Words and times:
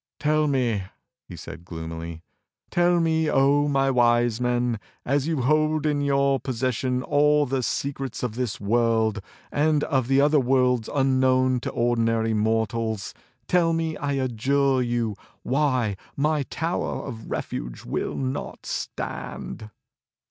"Tell 0.19 0.47
me," 0.47 0.85
he 1.27 1.35
said 1.35 1.63
gloomily, 1.63 2.23
"tell 2.71 2.99
me, 2.99 3.29
O 3.29 3.67
my 3.67 3.91
Wise 3.91 4.41
Men, 4.41 4.79
as 5.05 5.27
you 5.27 5.43
hold 5.43 5.85
in 5.85 6.01
your 6.01 6.39
possession 6.39 7.03
all 7.03 7.45
the 7.45 7.61
secrets 7.61 8.23
of 8.23 8.33
this 8.33 8.59
world, 8.59 9.21
and 9.51 9.83
of 9.83 10.09
other 10.09 10.39
worlds 10.39 10.89
unknown 10.91 11.59
to 11.59 11.69
ordinary 11.69 12.33
mortals, 12.33 13.13
tell 13.47 13.73
me, 13.73 13.95
I 13.95 14.13
adjure 14.13 14.81
you, 14.81 15.15
why 15.43 15.97
my 16.17 16.41
tower 16.49 17.05
of 17.05 17.29
refuge 17.29 17.85
will 17.85 18.15
not 18.15 18.65
stand." 18.65 19.69